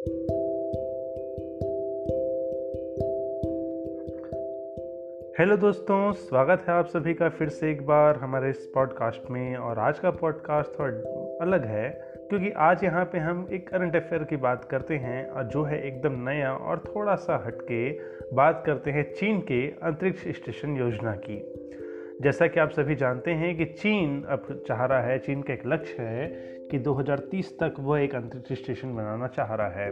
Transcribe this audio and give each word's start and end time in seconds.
Hello 0.00 0.36
दोस्तों, 5.56 6.12
स्वागत 6.12 6.64
है 6.68 6.74
आप 6.74 6.86
सभी 6.86 7.14
का 7.14 7.28
फिर 7.28 7.48
से 7.48 7.70
एक 7.70 7.86
बार 7.86 8.16
हमारे 8.16 8.50
इस 8.50 8.70
पॉडकास्ट 8.74 9.30
में। 9.30 9.56
और 9.56 9.78
आज 9.78 9.98
का 9.98 10.10
पॉडकास्ट 10.10 10.78
थोड़ा 10.78 11.38
अलग 11.42 11.64
है, 11.64 12.04
क्योंकि 12.16 12.50
आज 12.50 12.84
यहाँ 12.84 13.04
पे 13.04 13.18
हम 13.18 13.48
एक 13.52 13.68
करंट 13.68 13.96
अफेयर 13.96 14.24
की 14.24 14.36
बात 14.36 14.64
करते 14.64 14.94
हैं 14.94 15.30
और 15.30 15.44
जो 15.44 15.62
है 15.62 15.86
एकदम 15.86 16.28
नया 16.28 16.52
और 16.52 16.78
थोड़ा 16.78 17.14
सा 17.14 17.42
हटके 17.46 17.98
बात 18.36 18.62
करते 18.66 18.90
हैं 18.90 19.14
चीन 19.14 19.40
के 19.40 19.68
अंतरिक्ष 19.68 20.28
स्टेशन 20.28 20.76
योजना 20.76 21.12
की। 21.12 21.56
जैसा 22.20 22.46
कि 22.46 22.60
आप 22.60 22.70
सभी 22.70 22.94
जानते 22.94 23.30
हैं 23.30 23.56
कि 23.56 23.64
चीन 23.64 24.22
अब 24.22 24.64
चाह 24.68 24.84
रहा 24.84 25.00
है, 25.00 25.18
चीन 25.18 25.42
का 25.42 25.52
एक 25.52 25.62
लक्ष्य 25.66 26.02
है 26.02 26.26
कि 26.70 26.78
2030 26.78 27.58
तक 27.60 27.74
वह 27.80 28.00
एक 28.00 28.14
अंतरिक्ष 28.14 28.62
स्टेशन 28.62 28.94
बनाना 28.94 29.26
चाह 29.26 29.54
रहा 29.54 29.68
है। 29.68 29.90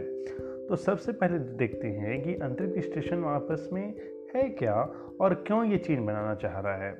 तो 0.67 0.75
सबसे 0.75 1.11
पहले 1.11 1.39
देखते 1.39 1.87
हैं 1.87 2.21
कि 2.21 2.35
अंतरिक्ष 2.35 2.89
स्टेशन 2.89 3.23
आपस 3.23 3.69
में 3.73 3.93
है 4.35 4.49
क्या 4.49 4.75
और 5.21 5.33
क्यों 5.33 5.65
ये 5.65 5.77
चीन 5.77 6.05
बनाना 6.05 6.35
चाह 6.35 6.59
रहा 6.59 6.75
है। 6.75 6.91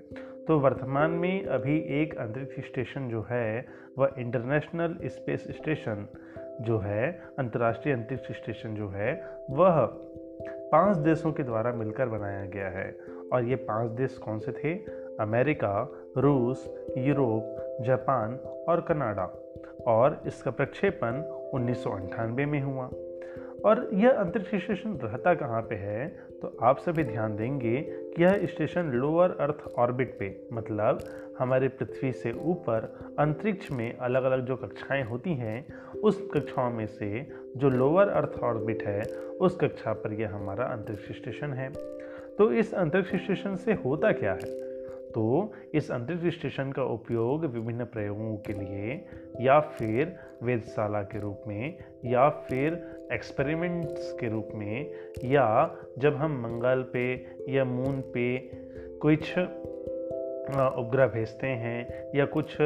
तो 0.48 0.60
वर्तमान 0.60 1.12
में 1.12 1.46
अभी 1.46 1.80
एक 1.80 2.18
अंतरिक्ष 2.18 2.68
स्टेशन 2.68 3.10
जो 3.10 3.28
है, 3.30 3.66
वह 3.98 4.14
इंटरनेशनल 4.20 4.98
स्पेस 5.06 5.48
स्टेशन 5.52 6.08
जो 6.62 6.80
है, 6.80 7.22
अंतर्राष्ट्रीय 7.40 7.96
अंतरिक्ष 7.96 8.32
स्टेशन 8.32 8.76
जो 8.76 8.90
है, 8.90 9.24
वह 9.50 9.86
पाँच 10.72 10.98
देशों 10.98 11.32
के 11.32 11.44
द्वारा 11.44 11.74
मिलकर 11.74 12.06
बनाया 12.06 12.46
गया 12.46 12.70
है। 12.70 12.98
और 13.34 13.44
ये 13.44 13.56
पाँच 13.56 13.92
देश 13.92 14.18
कौन 14.18 14.40
से 14.40 14.52
थे? 14.52 14.99
अमेरिका, 15.20 15.92
रूस, 16.18 16.88
यूरोप, 16.98 17.78
जापान 17.82 18.36
और 18.70 18.82
कनाडा। 18.82 19.46
और 19.88 20.22
इसका 20.28 20.52
प्रक्षेपण 20.52 21.22
उन्नीस 21.54 21.84
में 22.30 22.62
हुआ। 22.62 22.90
और 23.66 23.90
यह 23.94 24.10
अंतरिक्ष 24.10 24.56
स्टेशन 24.56 25.00
रहता 25.04 25.34
कहाँ 25.34 25.62
पे 25.62 25.76
है? 25.76 26.08
तो 26.42 26.58
आप 26.62 26.78
सभी 26.78 27.04
ध्यान 27.04 27.36
देंगे 27.36 27.82
कि 27.82 28.24
यह 28.24 28.46
स्टेशन 28.46 28.86
लोअर 28.86 29.32
अर्थ 29.32 29.74
ऑर्बिट 29.78 30.20
पे 30.20 30.48
मतलब 30.54 31.00
हमारे 31.40 31.68
पृथ्वी 31.68 32.12
से 32.12 32.32
ऊपर 32.32 32.98
अंतरिक्ष 33.20 33.72
में 33.72 33.98
अलग 33.98 34.24
अलग 34.24 34.46
जो 34.46 34.56
कक्षाएँ 34.56 35.04
होती 35.04 35.34
हैं, 35.34 35.68
उस 36.04 36.30
कक्षाओं 36.34 36.72
में 36.72 36.88
से 36.88 37.28
जो 37.58 37.70
लोअर 37.70 38.10
अर्थ 38.10 38.40
ऑर्बिट 38.44 38.84
है, 38.84 39.04
उस 39.42 39.58
कक्षा 39.58 39.94
पर 39.94 40.14
यह 40.14 40.36
हमारा 40.36 40.66
अंतरिक्ष 40.66 41.12
स्टेशन 41.12 41.54
है। 41.54 41.70
तो 42.38 42.52
इस 42.52 42.74
अंतरिक्ष 42.74 43.16
स्टेशन 43.16 43.56
से 43.56 43.74
होता 43.74 44.12
क्या 44.12 44.34
है? 44.34 44.69
तो 45.16 45.54
इस 45.74 45.92
अंतरिक्ष 45.92 46.38
स्टेशन 46.38 46.72
का 46.72 46.84
उपयोग 46.84 47.46
विभिन्न 47.46 47.86
प्रयोगों 47.86 48.38
के 48.38 48.54
लिए, 48.54 49.06
या 49.42 49.60
फिर 49.60 50.16
वेदशाला 50.44 51.02
के 51.02 51.20
रूप 51.20 51.42
में, 51.48 51.78
या 52.06 52.30
फिर 52.30 52.74
एक्सपेरिमेंट्स 53.14 54.18
के 54.20 54.30
रूप 54.30 54.50
में, 54.56 54.92
या 55.24 55.76
जब 55.98 56.16
हम 56.16 56.42
मंगल 56.42 56.86
पे 56.94 57.26
या 57.50 57.66
मून 57.66 58.02
पे 58.02 58.38
कुछ 59.02 59.38
उपग्रह 60.78 61.08
भेजते 61.08 61.48
हैं 61.48 62.12
या 62.16 62.26
कुछ 62.26 62.58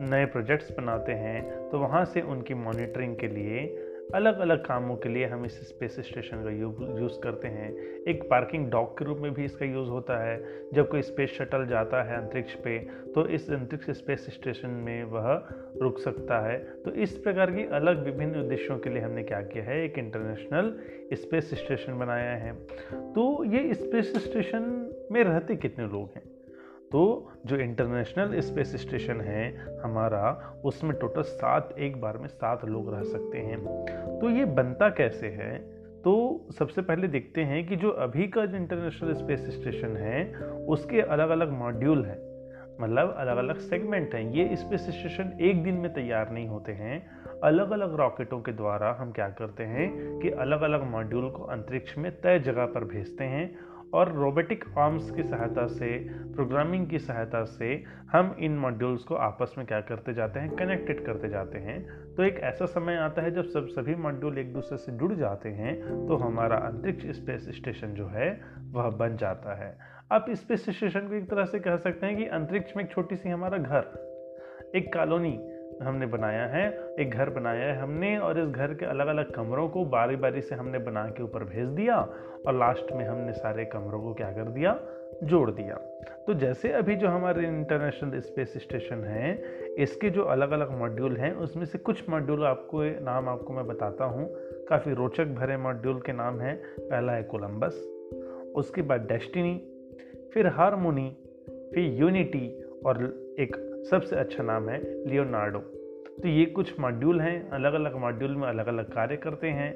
नए 0.00 0.24
प्रोजेक्ट्स 0.26 0.76
बनाते 0.76 1.12
हैं 1.12 1.68
तो 1.68 1.78
वहाँ 1.78 2.04
से 2.04 2.20
उनकी 2.20 2.54
मॉनिटरिंग 2.54 3.16
के 3.16 3.28
लिए 3.28 3.81
अलग 4.14 4.38
अलग 4.38 4.64
कामों 4.64 4.96
के 4.96 5.08
लिए 5.08 5.26
हम 5.26 5.44
इस 5.44 5.58
स्पेस 5.68 5.96
स्टेशन 6.00 6.42
का 6.44 6.50
यूज़ 7.00 7.20
करते 7.20 7.48
हैं। 7.48 7.70
एक 8.08 8.22
पार्किंग 8.30 8.70
डॉक 8.70 8.98
के 8.98 9.04
रूप 9.04 9.18
में 9.18 9.32
भी 9.34 9.44
इसका 9.44 9.66
यूज़ 9.66 9.88
होता 9.88 10.18
है। 10.24 10.42
जब 10.74 10.88
कोई 10.88 11.02
स्पेस 11.02 11.30
शटल 11.30 11.66
जाता 11.66 12.02
है 12.02 12.16
अंतरिक्ष 12.16 12.54
पे 12.54 12.78
तो 13.14 13.26
इस 13.28 13.50
अंतरिक्ष 13.50 13.90
स्पेस 13.90 14.26
स्टेशन 14.30 14.68
में 14.68 15.04
वह 15.04 15.32
रुक 15.82 15.98
सकता 15.98 16.40
है। 16.40 16.58
तो 16.82 16.92
इस 16.92 17.16
प्रकार 17.18 17.50
की 17.50 17.64
अलग 17.72 18.04
विभिन्न 18.04 18.40
उद्देश्यों 18.40 18.78
के 18.78 18.90
लिए 18.90 19.02
हमने 19.02 19.22
क्या 19.22 19.40
किया 19.42 19.64
है? 19.64 19.84
एक 19.84 19.98
इंटरनेशनल 19.98 20.74
स्पेस 21.14 21.50
स्टेशन 21.54 21.98
बनाया 21.98 22.36
है। 22.36 22.52
तो 23.12 23.44
ये 23.44 23.74
स्पेस 23.74 24.12
स्टेशन 24.24 24.70
में 25.12 25.22
रहते 25.24 25.56
कितने 25.56 25.86
लोग 25.86 26.10
हैं? 26.16 26.22
तो 26.92 27.32
जो 27.46 27.56
इंटरनेशनल 27.56 28.40
स्पेस 28.40 28.76
स्टेशन 28.76 29.20
है 29.20 29.56
हमारा, 29.80 30.54
उसमें 30.64 30.96
टोटल 30.96 31.22
सात, 31.22 31.74
एक 31.78 32.00
बार 32.00 32.18
में 32.18 32.28
सात 32.28 32.64
लोग 32.64 32.94
रह 32.94 33.02
सकते 33.02 33.38
हैं। 33.38 33.58
तो 34.20 34.30
ये 34.30 34.44
बनता 34.44 34.88
कैसे 34.88 35.26
है? 35.26 35.58
तो 36.04 36.40
सबसे 36.58 36.82
पहले 36.82 37.08
देखते 37.08 37.40
हैं 37.40 37.66
कि 37.66 37.76
जो 37.76 37.90
अभी 37.90 38.28
का 38.28 38.46
जो 38.46 38.56
इंटरनेशनल 38.56 39.12
स्पेस 39.12 39.60
स्टेशन 39.60 39.96
है, 39.96 40.34
उसके 40.46 41.00
अलग 41.00 41.28
अलग 41.28 41.52
मॉड्यूल 41.52 42.04
हैं। 42.04 42.32
मतलब 42.80 43.14
अलग 43.18 43.36
अलग 43.36 43.58
सेगमेंट 43.58 44.14
हैं। 44.14 44.32
ये 44.32 44.56
स्पेस 44.56 44.80
स्टेशन 44.80 45.38
एक 45.40 45.62
दिन 45.62 45.74
में 45.74 45.92
तैयार 45.92 46.30
नहीं 46.30 46.48
होते 46.48 46.72
हैं। 46.72 47.06
अलग 47.44 47.70
अलग 47.70 47.94
रॉकेटों 47.94 48.40
के 48.40 48.52
द्वारा 48.52 48.96
हम 49.00 49.12
क्या 49.12 49.28
करते 49.28 49.62
हैं 49.62 50.18
कि 50.18 50.30
अलग 50.30 50.62
अलग 50.62 50.90
मॉड्यूल 50.90 51.30
को 51.30 51.42
अंतरिक्ष 51.42 51.98
में 51.98 52.20
तय 52.20 52.38
जगह 52.38 52.66
पर 52.66 52.84
भेजते 52.84 53.24
हैं 53.24 53.71
और 53.94 54.12
रोबोटिक 54.12 54.64
आर्म्स 54.78 55.10
की 55.10 55.22
सहायता 55.22 55.66
से 55.66 55.96
प्रोग्रामिंग 56.34 56.86
की 56.86 56.98
सहायता 56.98 57.42
से 57.44 57.72
हम 58.12 58.34
इन 58.40 58.58
मॉड्यूल्स 58.58 59.02
को 59.04 59.14
आपस 59.14 59.54
में 59.58 59.66
क्या 59.66 59.80
करते 59.80 60.14
जाते 60.14 60.40
हैं 60.40 60.54
कनेक्टेड 60.56 61.04
करते 61.06 61.28
जाते 61.28 61.58
हैं। 61.58 61.80
तो 62.14 62.22
एक 62.22 62.38
ऐसा 62.44 62.66
समय 62.66 62.96
आता 62.96 63.22
है 63.22 63.30
जब 63.30 63.44
सब 63.44 63.66
सभी 63.68 63.94
मॉड्यूल 63.94 64.38
एक 64.38 64.52
दूसरे 64.52 64.78
से 64.78 64.92
जुड़ 64.92 65.12
जाते 65.14 65.48
हैं 65.48 65.76
तो 66.06 66.16
हमारा 66.16 66.56
अंतरिक्ष 66.58 67.06
स्पेस 67.16 67.48
स्टेशन 67.56 67.94
जो 67.94 68.06
है, 68.06 68.28
वह 68.72 68.90
बन 68.98 69.16
जाता 69.16 69.54
है। 69.64 69.76
आप 70.12 70.26
स्पेस 70.30 70.68
स्टेशन 70.68 71.08
को 71.08 71.14
एक 71.14 71.28
तरह 71.30 71.44
से 71.44 71.58
कह 71.60 71.76
सकते 71.78 72.06
हैं 72.06 72.16
कि 72.16 72.26
अंतरिक्ष 72.26 72.76
में 72.76 72.84
एक 72.84 72.90
छोटी 72.90 73.16
सी 73.16 73.28
हमारा 73.28 73.58
घर, 73.58 74.72
एक 74.76 74.92
कॉलोनी 74.94 75.38
हमने 75.82 76.06
बनाया 76.06 76.46
है, 76.46 76.94
एक 76.98 77.10
घर 77.10 77.30
बनाया 77.30 77.64
है 77.64 77.78
हमने 77.78 78.18
और 78.18 78.38
इस 78.38 78.48
घर 78.48 78.74
के 78.74 78.86
अलग 78.86 79.06
अलग 79.06 79.30
कमरों 79.30 79.68
को 79.68 79.84
बारी 79.84 80.16
बारी 80.16 80.40
से 80.40 80.54
हमने 80.54 80.78
बना 80.78 81.06
के 81.06 81.22
ऊपर 81.22 81.44
भेज 81.44 81.68
दिया 81.68 81.96
और 82.46 82.54
लास्ट 82.54 82.92
में 82.92 83.04
हमने 83.04 83.32
सारे 83.32 83.64
कमरों 83.64 84.02
को 84.02 84.14
क्या 84.14 84.32
कर 84.32 84.44
दिया? 84.44 84.80
जोड़ 85.24 85.50
दिया। 85.50 85.74
तो 86.26 86.34
जैसे 86.34 86.72
अभी 86.72 86.96
जो 86.96 87.08
हमारे 87.08 87.46
इंटरनेशनल 87.46 88.20
स्पेस 88.20 88.52
स्टेशन 88.56 89.04
है, 89.04 89.42
इसके 89.78 90.10
जो 90.10 90.22
अलग 90.22 90.50
अलग 90.50 90.78
मॉड्यूल 90.78 91.16
हैं, 91.16 91.34
उसमें 91.34 91.64
से 91.64 91.78
कुछ 91.78 92.08
मॉड्यूल 92.08 92.44
आपको 92.44 93.04
नाम 93.04 93.28
आपको 93.28 93.52
मैं 93.52 93.66
बताता 93.66 94.04
हूँ। 94.04 94.28
काफ़ी 94.66 94.94
रोचक 94.94 95.26
भरे 95.26 95.56
मॉड्यूल 95.56 96.00
के 96.00 96.12
नाम 96.12 96.40
हैं। 96.40 96.62
पहला 96.80 97.12
है 97.12 97.22
कोलंबस 97.22 97.74
उसके 98.56 98.82
बाद 98.82 99.00
डेस्टिनी 99.00 99.68
फिर 100.34 100.46
हारमोनी 100.46 101.16
फिर 101.74 101.78
यूनिटी 101.78 102.62
और 102.86 102.96
एक 103.38 103.71
सबसे 103.90 104.16
अच्छा 104.16 104.42
नाम 104.42 104.68
है 104.68 105.08
लियोनार्डो। 105.08 105.58
तो 106.22 106.28
ये 106.28 106.46
कुछ 106.46 106.80
मॉड्यूल 106.80 107.20
हैं 107.20 107.50
अलग 107.50 107.74
अलग 107.74 107.96
मॉड्यूल 107.96 108.36
में 108.36 108.48
अलग 108.48 108.66
अलग 108.66 108.92
कार्य 108.92 109.16
करते 109.16 109.46
हैं। 109.46 109.74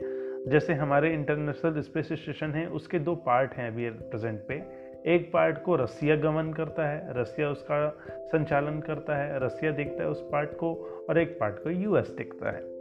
जैसे 0.48 0.72
हमारे 0.72 1.12
इंटरनेशनल 1.12 1.80
स्पेस 1.80 2.12
स्टेशन 2.12 2.50
है, 2.50 2.66
उसके 2.66 2.98
दो 2.98 3.14
पार्ट 3.14 3.52
हैं 3.52 3.70
अभी 3.70 3.90
प्रेजेंट 3.90 4.40
पे। 4.48 4.86
एक 5.14 5.30
पार्ट 5.32 5.62
को 5.62 5.76
रसिया 5.76 6.16
गमन 6.16 6.52
करता 6.52 6.88
है, 6.88 7.20
रसिया 7.20 7.50
उसका 7.50 7.98
संचालन 8.26 8.80
करता 8.80 9.16
है, 9.16 9.44
रसिया 9.46 9.72
देखता 9.72 10.02
है 10.02 10.08
उस 10.08 10.28
पार्ट 10.32 10.50
को, 10.50 10.74
और 11.10 11.18
एक 11.18 11.40
पार्ट 11.40 11.58
को 11.58 11.70
यूएस 11.70 12.10
देखता 12.10 12.50
है। 12.50 12.75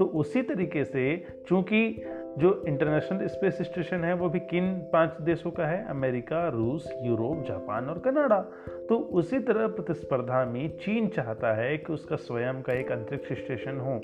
तो 0.00 0.06
उसी 0.06 0.42
तरीके 0.42 0.84
से 0.84 1.26
चूँकि 1.46 2.02
जो 2.38 2.64
इंटरनेशनल 2.68 3.26
स्पेस 3.26 3.58
स्टेशन 3.62 4.04
है, 4.04 4.14
वो 4.14 4.28
भी 4.28 4.40
किन 4.40 4.74
पाँच 4.74 5.12
देशों 5.20 5.50
का 5.50 5.66
है? 5.66 5.88
अमेरिका, 5.88 6.48
रूस, 6.48 6.92
यूरोप, 7.02 7.44
जापान 7.48 7.86
और 7.86 7.98
कनाडा। 7.98 8.38
तो 8.88 8.96
उसी 8.96 9.38
तरह 9.38 9.66
प्रतिस्पर्धा 9.66 10.44
में 10.44 10.78
चीन 10.78 11.08
चाहता 11.08 11.52
है 11.52 11.78
कि 11.78 11.92
उसका 11.92 12.16
स्वयं 12.16 12.62
का 12.62 12.72
एक 12.72 12.92
अंतरिक्ष 12.92 13.32
स्टेशन 13.32 13.78
हो। 13.78 14.00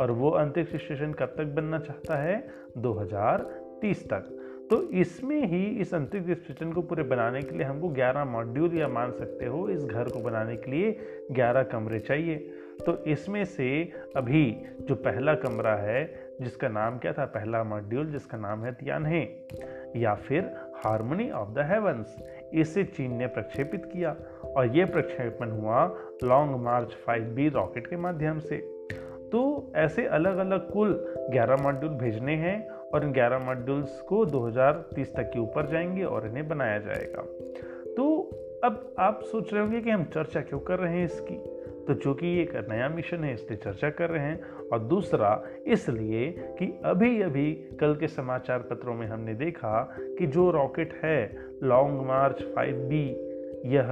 और 0.00 0.10
वो 0.10 0.30
अंतरिक्ष 0.30 0.76
स्टेशन 0.76 1.12
कब 1.12 1.34
तक 1.38 1.44
बनना 1.44 1.78
चाहता 1.78 2.16
है? 2.16 2.48
2030 2.78 4.04
तक। 4.04 4.36
तो 4.70 4.82
इसमें 4.82 5.46
ही 5.46 5.64
इस 5.64 5.94
अंतरिक्ष 5.94 6.42
स्टेशन 6.42 6.72
को 6.72 6.82
पूरे 6.82 7.02
बनाने 7.02 7.42
के 7.42 7.54
लिए 7.54 7.66
हमको 7.66 7.88
11 7.88 8.24
मॉड्यूल 8.24 8.78
या 8.78 8.88
मान 8.88 9.12
सकते 9.12 9.46
हो, 9.46 9.68
इस 9.68 9.84
घर 9.84 10.04
को 10.04 10.20
बनाने 10.20 10.56
के 10.56 10.70
लिए 10.70 10.98
11 11.32 11.62
कमरे 11.62 12.00
चाहिए। 12.00 12.50
तो 12.86 13.04
इसमें 13.04 13.44
से 13.44 13.92
अभी 14.16 14.62
जो 14.80 14.94
पहला 14.94 15.34
कमरा 15.34 15.76
है, 15.76 16.14
जिसका 16.40 16.68
नाम 16.68 16.98
क्या 16.98 17.12
था? 17.12 17.24
पहला 17.24 17.64
मॉड्यूल 17.64 18.06
जिसका 18.06 18.38
नाम 18.38 18.64
है 18.64 18.72
तियानहे, 18.72 19.26
या 19.96 20.14
फिर 20.14 20.56
हारमोनी 20.84 21.30
ऑफ़ 21.30 21.48
द 21.48 21.58
हेवंस 21.58 22.16
इसे 22.54 22.84
चीन 22.84 23.14
ने 23.14 23.26
प्रक्षेपित 23.26 23.84
किया 23.84 24.16
और 24.56 24.66
यह 24.66 24.86
प्रक्षेपण 24.86 25.50
हुआ 25.50 25.94
लॉन्ग 26.24 26.56
मार्च 26.56 26.96
5B 27.10 27.54
रॉकेट 27.54 27.86
के 27.86 27.96
माध्यम 27.96 28.38
से। 28.38 28.56
तो 29.32 29.72
ऐसे 29.76 30.06
अलग 30.06 30.36
अलग 30.36 30.70
कुल 30.70 31.14
11 31.30 31.62
मॉड्यूल 31.62 31.92
भेजने 31.92 32.34
हैं 32.34 32.68
और 32.68 33.04
इन 33.04 33.12
11 33.12 33.38
मॉड्यूल्स 33.38 34.00
को 34.00 34.26
2030 34.26 35.14
तक 35.14 35.22
के 35.22 35.38
ऊपर 35.38 35.66
जाएँगे 35.66 36.04
और 36.04 36.26
इन्हें 36.26 36.48
बनाया 36.48 36.78
जाएगा। 36.78 37.22
तो 37.96 38.30
अब 38.64 38.94
आप 38.98 39.20
सोच 39.22 39.52
रहे 39.52 39.62
होंगे 39.62 39.80
कि 39.80 39.90
हम 39.90 40.04
चर्चा 40.04 40.40
क्यों 40.40 40.60
कर 40.60 40.78
रहे 40.78 40.98
हैं 40.98 41.04
इसकी? 41.04 41.59
तो 41.90 41.94
चूँकि 41.94 42.26
ये 42.26 42.42
एक 42.42 42.68
नया 42.68 42.88
मिशन 42.88 43.24
है, 43.24 43.32
इसलिए 43.34 43.58
चर्चा 43.58 43.88
कर 43.90 44.10
रहे 44.10 44.24
हैं। 44.24 44.68
और 44.72 44.78
दूसरा, 44.80 45.30
इसलिए 45.66 46.28
कि 46.58 46.66
अभी 46.84 47.20
अभी 47.22 47.52
कल 47.80 47.94
के 47.94 48.08
समाचार 48.08 48.58
पत्रों 48.60 48.94
में 48.94 49.06
हमने 49.06 49.34
देखा 49.34 49.72
कि 50.18 50.26
जो 50.26 50.50
रॉकेट 50.50 50.92
है 51.04 51.18
लॉन्ग 51.62 52.06
मार्च 52.08 52.42
5B 52.58 53.02
यह 53.66 53.90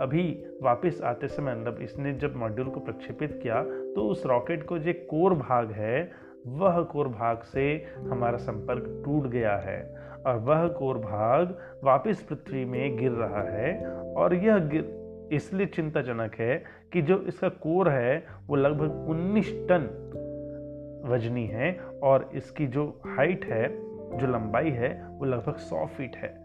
अभी 0.00 0.24
वापस 0.62 1.00
आते 1.04 1.28
समय 1.28 1.54
मतलब 1.54 1.82
इसने 1.82 2.12
जब 2.12 2.36
मॉड्यूल 2.36 2.68
को 2.68 2.80
प्रक्षेपित 2.80 3.38
किया 3.42 3.62
तो 3.94 4.06
उस 4.08 4.24
रॉकेट 4.26 4.66
को 4.66 4.78
जो 4.78 4.92
कोर 5.10 5.34
भाग 5.34 5.72
है, 5.72 6.10
वह 6.46 6.82
कोर 6.82 7.08
भाग 7.10 7.42
से 7.52 7.68
हमारा 8.08 8.36
संपर्क 8.38 9.02
टूट 9.04 9.30
गया 9.30 9.56
है। 9.58 9.80
और 10.26 10.38
वह 10.38 10.66
कोर 10.78 10.98
भाग 11.00 11.58
वापस 11.84 12.22
पृथ्वी 12.22 12.64
में 12.64 12.96
गिर 12.96 13.12
रहा 13.12 13.42
है, 13.50 13.78
और 14.14 14.34
यह 14.36 14.58
गिर 14.58 15.00
इसलिए 15.32 15.66
चिंताजनक 15.66 16.34
है 16.34 16.56
कि 16.92 17.02
जो 17.02 17.18
इसका 17.28 17.48
कोर 17.48 17.88
है, 17.88 18.26
वो 18.48 18.56
लगभग 18.56 19.06
19 19.08 19.50
टन 19.68 19.88
वजनी 21.04 21.46
है 21.46 21.72
और 22.02 22.30
इसकी 22.34 22.66
जो 22.66 22.86
हाइट 23.06 23.44
है, 23.44 23.68
जो 24.18 24.26
लंबाई 24.26 24.70
है, 24.70 24.90
वो 25.10 25.24
लगभग 25.24 25.56
100 25.60 25.86
फीट 25.86 26.16
है। 26.16 26.40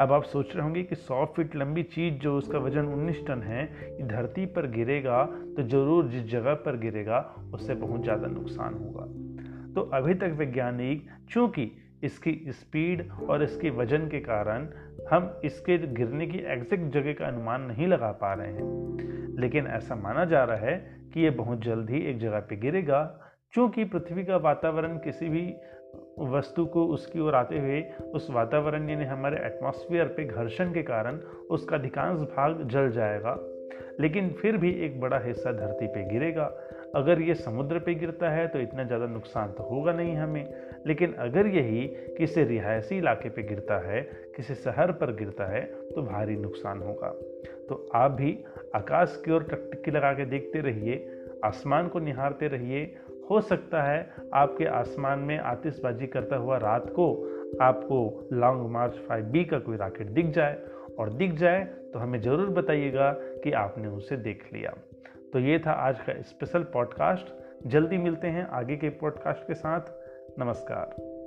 अब 0.00 0.12
आप 0.12 0.24
सोच 0.24 0.54
रहे 0.54 0.64
होंगे 0.64 0.82
कि 0.82 0.94
100 0.94 1.24
फीट 1.26 1.56
लंबी 1.56 1.82
चीज़ 1.82 2.14
जो 2.14 2.36
उसका 2.38 2.58
वज़न 2.58 2.86
19 2.86 3.26
टन 3.26 3.42
है 3.42 3.66
धरती 4.08 4.46
पर 4.46 4.66
गिरेगा 4.70 5.24
तो 5.56 5.62
ज़रूर 5.62 6.08
जिस 6.08 6.24
जगह 6.24 6.54
पर 6.54 6.76
गिरेगा, 6.76 7.18
उससे 7.54 7.74
बहुत 7.74 8.02
ज़्यादा 8.02 8.26
नुकसान 8.26 8.74
होगा। 8.74 9.06
तो 9.74 9.80
अभी 9.94 10.14
तक 10.14 10.34
वैज्ञानिक, 10.38 11.06
चूँकि 11.30 11.70
इसकी 12.02 12.44
स्पीड 12.48 13.10
और 13.30 13.42
इसके 13.42 13.70
वज़न 13.70 14.08
के 14.08 14.20
कारण 14.20 14.68
हम 15.10 15.40
इसके 15.44 15.78
गिरने 15.78 16.26
की 16.26 16.38
एग्जैक्ट 16.38 16.92
जगह 16.94 17.12
का 17.12 17.26
अनुमान 17.26 17.62
नहीं 17.62 17.86
लगा 17.86 18.12
पा 18.12 18.34
रहे 18.34 18.52
हैं। 18.52 18.98
लेकिन 19.40 19.66
ऐसा 19.66 19.94
माना 19.94 20.24
जा 20.24 20.44
रहा 20.44 20.56
है 20.56 21.00
कि 21.14 21.20
यह 21.20 21.30
बहुत 21.30 21.60
जल्द 21.60 21.90
ही 21.90 22.00
एक 22.00 22.18
जगह 22.18 22.40
पर 22.40 22.56
गिरेगा। 22.56 23.20
क्योंकि 23.52 23.84
पृथ्वी 23.84 24.24
का 24.24 24.36
वातावरण 24.36 24.96
किसी 24.96 25.28
भी 25.28 25.54
वस्तु 26.18 26.66
को 26.66 26.86
उसकी 26.86 27.20
ओर 27.20 27.34
आते 27.34 27.58
हुए, 27.58 27.82
उस 28.14 28.30
वातावरण 28.30 28.88
यानी 28.88 29.04
हमारे 29.04 29.36
एटमॉस्फेयर 29.36 30.06
पे 30.06 30.24
घर्षण 30.24 30.72
के 30.72 30.82
कारण 30.82 31.16
उसका 31.50 31.76
अधिकांश 31.76 32.20
भाग 32.20 32.68
जल 32.68 32.90
जाएगा। 32.90 33.38
लेकिन 34.00 34.30
फिर 34.30 34.56
भी 34.56 34.70
एक 34.72 35.00
बड़ा 35.00 35.18
हिस्सा 35.18 35.52
धरती 35.52 35.86
पे 35.86 36.08
गिरेगा। 36.08 36.52
अगर 36.94 37.20
ये 37.22 37.34
समुद्र 37.34 37.78
पे 37.78 37.94
गिरता 37.94 38.30
है 38.30 38.46
तो 38.48 38.58
इतना 38.58 38.84
ज़्यादा 38.84 39.06
नुकसान 39.06 39.52
तो 39.52 39.62
होगा 39.62 39.92
नहीं 39.92 40.14
हमें। 40.16 40.48
लेकिन 40.86 41.12
अगर 41.20 41.46
यही 41.46 41.86
किसी 42.18 42.44
रिहायशी 42.44 42.98
इलाके 42.98 43.28
पे 43.28 43.42
गिरता 43.42 43.78
है, 43.80 44.00
किसी 44.36 44.54
शहर 44.54 44.92
पर 44.92 45.14
गिरता 45.16 45.46
है 45.46 45.60
तो 45.90 46.02
भारी 46.02 46.36
नुकसान 46.36 46.78
होगा। 46.78 47.10
तो 47.68 47.86
आप 47.94 48.10
भी 48.10 48.38
आकाश 48.74 49.20
की 49.24 49.32
ओर 49.32 49.42
टकटकी 49.42 49.90
लगा 49.90 50.12
के 50.12 50.24
देखते 50.26 50.60
रहिए, 50.60 50.96
आसमान 51.44 51.88
को 51.88 51.98
निहारते 52.00 52.48
रहिए। 52.48 52.84
हो 53.30 53.40
सकता 53.40 53.82
है 53.82 54.08
आपके 54.34 54.64
आसमान 54.66 55.18
में 55.20 55.38
आतिशबाजी 55.38 56.06
करता 56.06 56.36
हुआ 56.36 56.56
रात 56.58 56.88
को 56.90 57.12
आपको 57.62 58.28
लॉन्ग 58.32 58.70
मार्च 58.70 58.94
फाइव 59.08 59.24
बी 59.24 59.44
का 59.44 59.58
कोई 59.58 59.76
रॉकेट 59.76 60.06
दिख 60.10 60.26
जाए। 60.30 60.58
और 60.98 61.12
दिख 61.12 61.32
जाए 61.34 61.64
तो 61.92 61.98
हमें 61.98 62.20
ज़रूर 62.20 62.48
बताइएगा 62.52 63.10
कि 63.42 63.52
आपने 63.54 63.88
उसे 63.88 64.16
देख 64.18 64.42
लिया। 64.52 64.72
तो 65.32 65.38
ये 65.38 65.58
था 65.58 65.72
आज 65.72 66.00
का 66.00 66.22
स्पेशल 66.22 66.62
पॉडकास्ट 66.62 67.32
जल्दी 67.66 67.98
मिलते 67.98 68.28
हैं 68.28 68.48
आगे 68.48 68.76
के 68.76 68.88
पॉडकास्ट 68.88 69.46
के 69.46 69.54
साथ। 69.54 69.80
नमस्कार। 70.38 71.17